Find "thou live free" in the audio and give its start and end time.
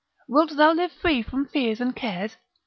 0.57-1.21